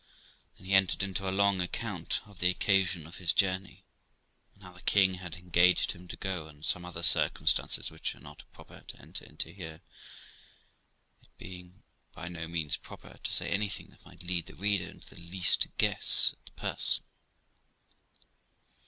Then 0.57 0.65
he 0.65 0.73
entered 0.73 1.03
into 1.03 1.29
a 1.29 1.29
long 1.29 1.61
account 1.61 2.21
of 2.25 2.39
the 2.39 2.49
occasion 2.49 3.05
of 3.05 3.17
his 3.17 3.31
journey, 3.31 3.83
and 4.55 4.63
how 4.63 4.71
the 4.73 4.81
king 4.81 5.13
had 5.21 5.35
engaged 5.35 5.91
him 5.91 6.07
to 6.07 6.15
go, 6.17 6.47
and 6.47 6.65
some 6.65 6.85
other 6.85 7.03
circumstances 7.03 7.91
which 7.91 8.15
are 8.15 8.19
not 8.19 8.41
proper 8.51 8.81
to 8.87 8.99
enter 8.99 9.23
into 9.25 9.51
here; 9.51 9.81
it 11.21 11.29
being 11.37 11.83
by 12.13 12.27
no 12.29 12.47
means 12.47 12.77
proper 12.77 13.19
to 13.23 13.31
say 13.31 13.49
anything 13.51 13.91
that 13.91 14.03
might 14.03 14.23
lead 14.23 14.47
the 14.47 14.55
reader 14.55 14.89
into 14.89 15.13
the 15.13 15.21
least 15.21 15.67
guess 15.77 16.33
at 16.39 16.45
the 16.47 16.51
person. 16.59 17.03